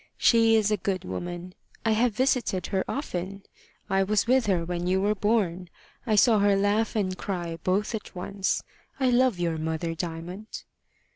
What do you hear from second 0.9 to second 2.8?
woman. I have visited